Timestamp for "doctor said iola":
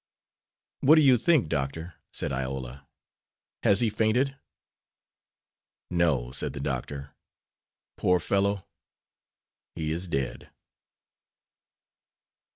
1.47-2.87